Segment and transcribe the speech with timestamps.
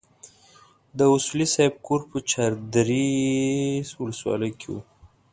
[0.97, 3.07] د اصولي صیب کور په چار درې
[4.01, 4.81] ولسوالۍ کې وو.